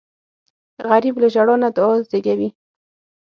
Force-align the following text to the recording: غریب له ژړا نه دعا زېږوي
غریب 0.89 1.15
له 1.21 1.27
ژړا 1.33 1.55
نه 1.63 1.69
دعا 1.75 1.95
زېږوي 2.09 2.49